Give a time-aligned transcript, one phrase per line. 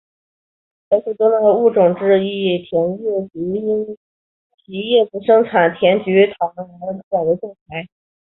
[0.89, 3.85] 本属中的物种之一甜叶菊因
[4.65, 7.55] 其叶子生产甜菊糖而广为栽种。